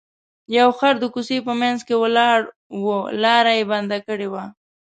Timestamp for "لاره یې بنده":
3.23-3.97